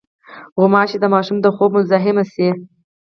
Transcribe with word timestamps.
غوماشې 0.59 0.97
د 1.01 1.05
ماشوم 1.13 1.37
د 1.41 1.47
خوب 1.55 1.71
مزاحمې 1.77 2.23
شي. 2.33 2.49